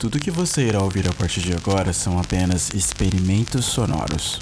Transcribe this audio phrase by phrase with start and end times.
[0.00, 4.40] Tudo que você irá ouvir a partir de agora são apenas experimentos sonoros.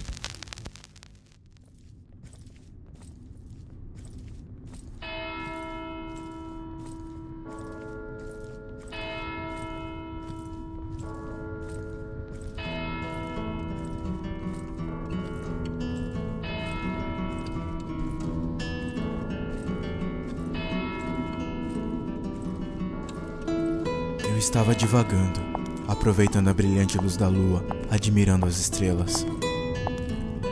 [24.39, 25.41] Eu estava divagando,
[25.89, 29.27] aproveitando a brilhante luz da lua, admirando as estrelas.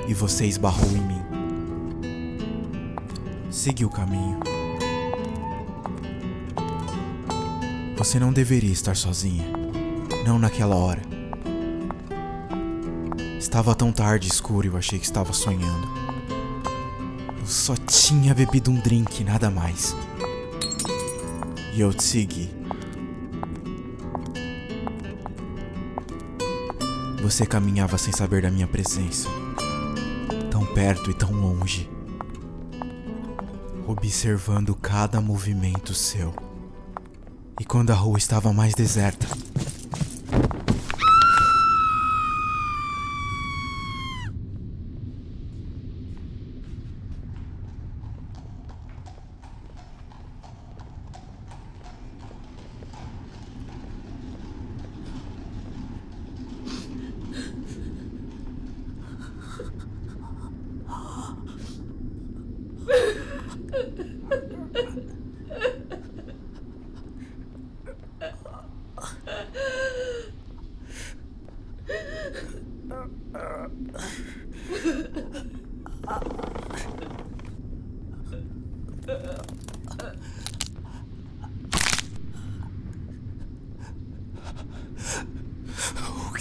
[0.09, 1.23] E você esbarrou em mim.
[3.49, 4.41] Segui o caminho.
[7.97, 9.47] Você não deveria estar sozinha.
[10.27, 11.03] Não naquela hora.
[13.39, 15.89] Estava tão tarde escuro e eu achei que estava sonhando.
[17.39, 19.95] Eu só tinha bebido um drink, nada mais.
[21.73, 22.51] E eu te segui.
[27.27, 29.29] Você caminhava sem saber da minha presença.
[30.49, 31.91] Tão perto e tão longe.
[33.85, 36.33] Observando cada movimento seu.
[37.61, 39.27] E quando a rua estava mais deserta,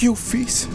[0.05, 0.69] que eu fiz?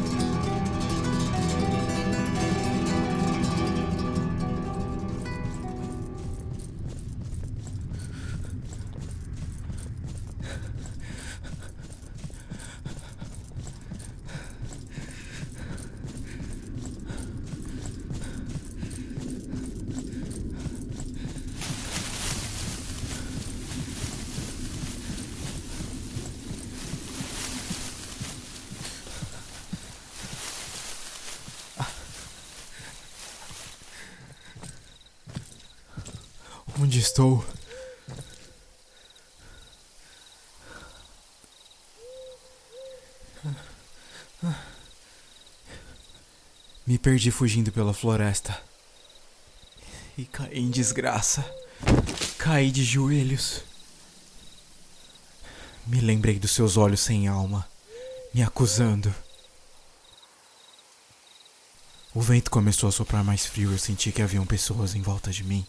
[36.82, 37.44] Onde estou?
[46.86, 48.58] Me perdi fugindo pela floresta.
[50.16, 51.44] E caí em desgraça.
[52.38, 53.62] Caí de joelhos.
[55.86, 57.68] Me lembrei dos seus olhos sem alma,
[58.32, 59.14] me acusando.
[62.14, 65.30] O vento começou a soprar mais frio e eu senti que haviam pessoas em volta
[65.30, 65.66] de mim.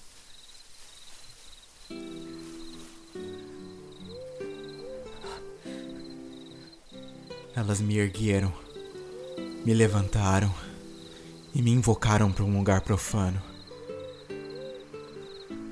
[7.53, 8.53] Elas me ergueram,
[9.65, 10.53] me levantaram
[11.53, 13.41] e me invocaram para um lugar profano.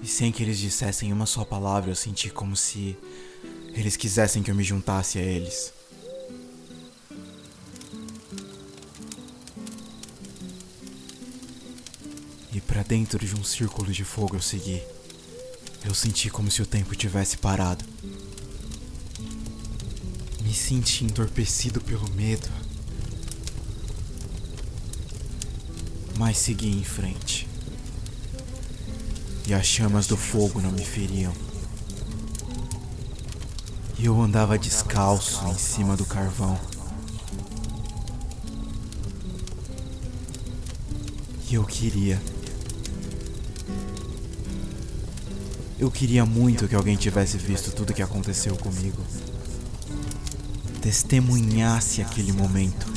[0.01, 2.97] E sem que eles dissessem uma só palavra, eu senti como se
[3.73, 5.73] eles quisessem que eu me juntasse a eles.
[12.53, 14.81] E para dentro de um círculo de fogo eu segui.
[15.85, 17.85] Eu senti como se o tempo tivesse parado.
[20.49, 22.49] Me senti entorpecido pelo medo.
[26.17, 27.47] Mas segui em frente.
[29.45, 31.31] E as chamas do fogo não me feriam.
[33.99, 36.59] E eu andava descalço em cima do carvão.
[41.47, 42.19] E eu queria.
[45.77, 49.05] Eu queria muito que alguém tivesse visto tudo que aconteceu comigo.
[50.81, 52.87] Testemunhasse aquele momento.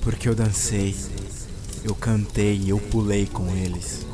[0.00, 0.94] Porque eu dancei,
[1.82, 4.06] eu cantei e eu pulei com eles.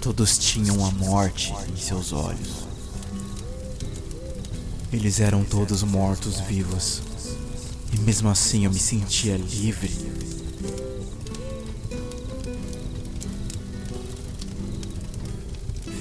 [0.00, 2.66] Todos tinham a morte em seus olhos.
[4.92, 7.02] Eles eram todos mortos vivos.
[7.92, 9.90] E mesmo assim eu me sentia livre.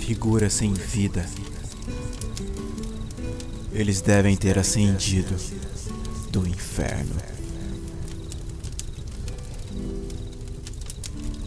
[0.05, 1.25] Figura sem vida.
[3.71, 5.33] Eles devem ter ascendido
[6.29, 7.15] do inferno.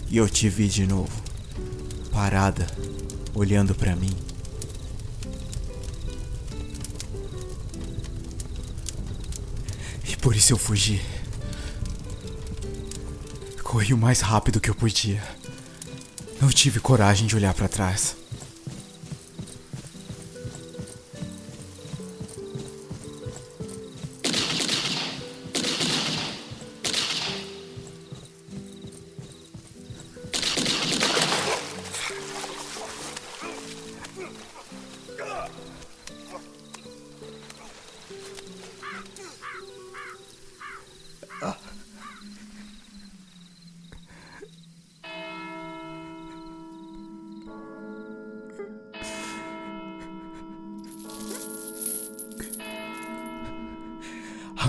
[0.08, 1.12] E eu te vi de novo.
[2.10, 2.66] parada,
[3.34, 4.16] olhando para mim.
[10.08, 11.02] E por isso eu fugi.
[13.62, 15.22] Corri o mais rápido que eu podia.
[16.40, 18.16] Não tive coragem de olhar para trás.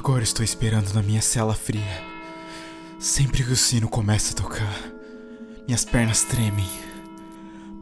[0.07, 2.01] Agora estou esperando na minha cela fria.
[2.97, 4.73] Sempre que o sino começa a tocar,
[5.67, 6.65] minhas pernas tremem,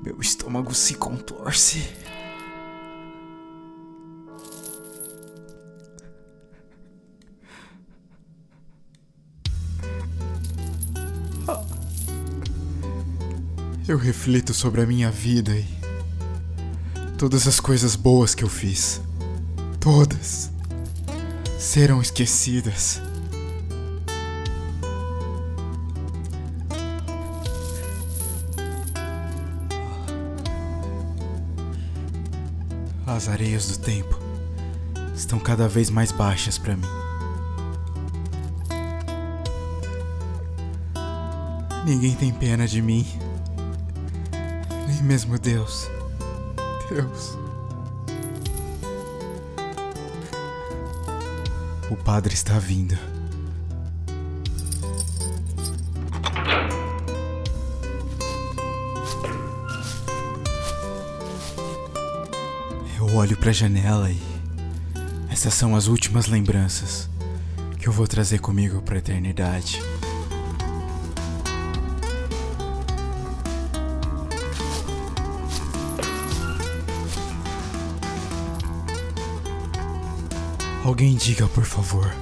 [0.03, 1.87] meu estômago se contorce.
[13.87, 15.67] Eu reflito sobre a minha vida e
[17.19, 18.99] todas as coisas boas que eu fiz.
[19.79, 20.54] Todas
[21.65, 23.01] serão esquecidas.
[33.07, 34.19] As areias do tempo
[35.15, 36.87] estão cada vez mais baixas para mim.
[41.83, 43.05] Ninguém tem pena de mim.
[44.87, 45.89] Nem mesmo Deus.
[46.89, 47.44] Deus.
[51.89, 52.97] O padre está vindo.
[62.97, 64.19] Eu olho para a janela e
[65.29, 67.07] essas são as últimas lembranças
[67.77, 69.79] que eu vou trazer comigo para a eternidade.
[80.85, 82.13] Alguém diga, por favor.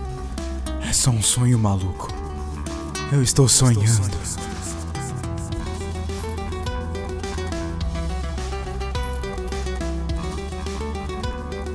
[0.87, 2.07] É só um sonho maluco.
[3.11, 4.17] Eu estou sonhando.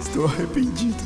[0.01, 1.05] Estou arrependido.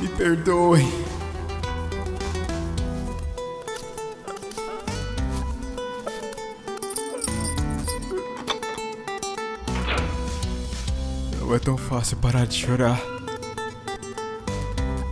[0.00, 1.09] Me perdoem.
[11.50, 13.02] Não é tão fácil parar de chorar.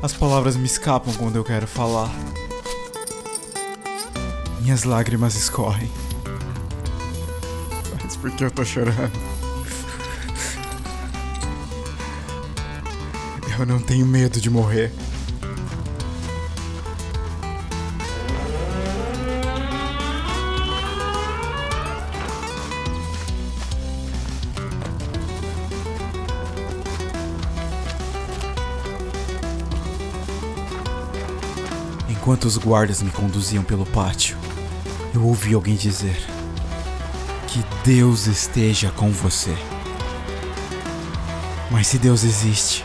[0.00, 2.08] As palavras me escapam quando eu quero falar.
[4.60, 5.90] Minhas lágrimas escorrem.
[8.04, 9.10] Mas por que eu tô chorando?
[13.58, 14.92] Eu não tenho medo de morrer.
[32.28, 34.36] Enquanto os guardas me conduziam pelo pátio,
[35.14, 36.14] eu ouvi alguém dizer:
[37.46, 39.56] Que Deus esteja com você.
[41.70, 42.84] Mas se Deus existe,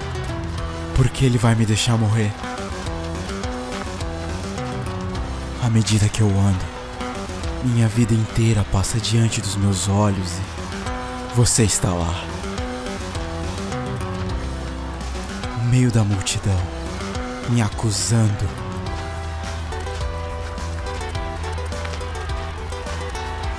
[0.95, 2.31] por que Ele vai me deixar morrer?
[5.61, 6.65] À medida que eu ando,
[7.65, 12.23] minha vida inteira passa diante dos meus olhos e você está lá.
[15.57, 16.61] No meio da multidão,
[17.49, 18.62] me acusando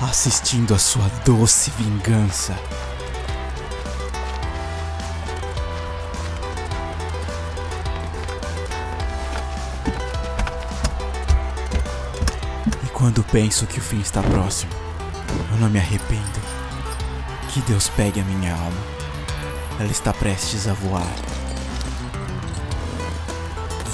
[0.05, 2.55] assistindo a sua doce vingança.
[12.83, 14.71] E quando penso que o fim está próximo,
[15.51, 16.39] eu não me arrependo.
[17.49, 18.95] Que Deus pegue a minha alma.
[19.79, 21.15] Ela está prestes a voar.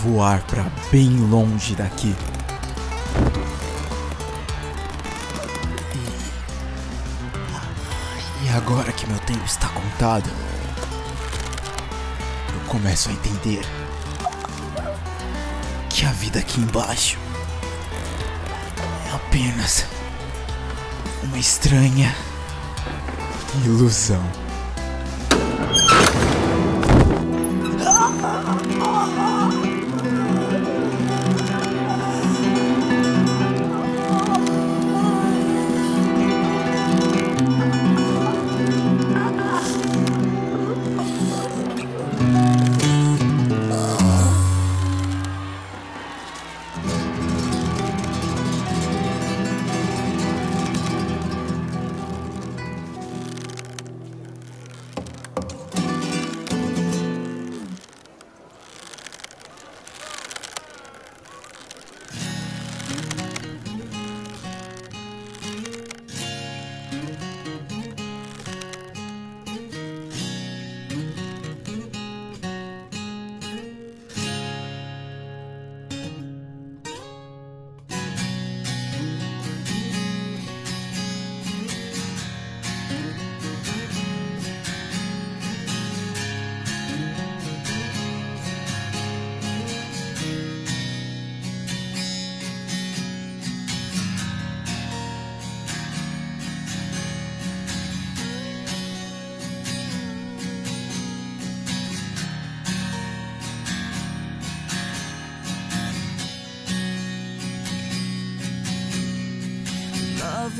[0.03, 2.15] Voar para bem longe daqui.
[8.61, 10.29] Agora que meu tempo está contado,
[12.53, 13.61] eu começo a entender
[15.89, 17.17] que a vida aqui embaixo
[19.07, 19.85] é apenas
[21.23, 22.15] uma estranha
[23.65, 24.23] ilusão.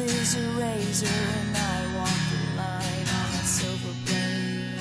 [0.02, 4.80] Is a razor, and I walk the line on that silver blade.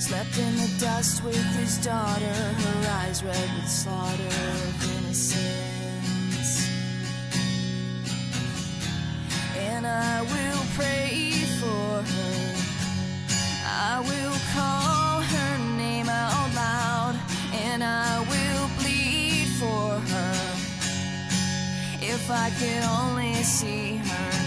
[0.00, 6.68] Slept in the dust with his daughter, her eyes red with slaughter of innocence.
[9.58, 12.54] And I will pray for her.
[13.66, 17.16] I will call her name out loud,
[17.52, 18.35] and I will
[22.28, 24.45] If I could only see her